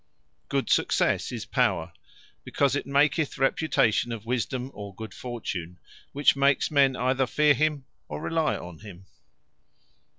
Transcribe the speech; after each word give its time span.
Good 0.49 0.71
successe 0.71 1.31
is 1.31 1.45
Power; 1.45 1.93
because 2.43 2.75
it 2.75 2.87
maketh 2.87 3.37
reputation 3.37 4.11
of 4.11 4.25
Wisdome, 4.25 4.71
or 4.73 4.95
good 4.95 5.13
fortune; 5.13 5.77
which 6.11 6.35
makes 6.35 6.71
men 6.71 6.95
either 6.95 7.27
feare 7.27 7.53
him, 7.53 7.85
or 8.07 8.19
rely 8.19 8.57
on 8.57 8.79
him. 8.79 9.05